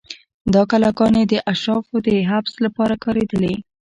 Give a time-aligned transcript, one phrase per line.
[0.53, 3.53] دا کلاګانې د اشرافو د حبس لپاره کارېدلې.